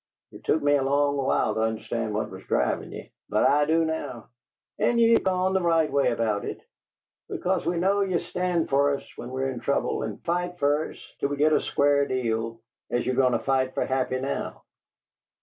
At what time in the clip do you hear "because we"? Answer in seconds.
7.29-7.77